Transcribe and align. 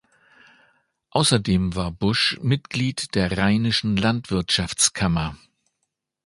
Außerdem 1.11 1.75
war 1.75 1.91
Busch 1.91 2.39
Mitglied 2.41 3.13
der 3.13 3.37
rheinischen 3.37 3.97
Landwirtschaftskammer. 3.97 5.37